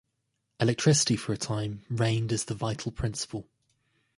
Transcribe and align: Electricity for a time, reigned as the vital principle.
Electricity 0.59 1.15
for 1.15 1.31
a 1.31 1.37
time, 1.37 1.85
reigned 1.87 2.31
as 2.33 2.45
the 2.45 2.55
vital 2.55 2.91
principle. 2.91 3.47